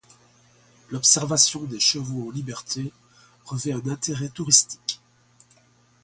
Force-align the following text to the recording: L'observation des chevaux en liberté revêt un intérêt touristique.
L'observation 0.89 1.61
des 1.65 1.79
chevaux 1.79 2.27
en 2.27 2.31
liberté 2.31 2.91
revêt 3.45 3.71
un 3.73 3.87
intérêt 3.87 4.29
touristique. 4.29 4.99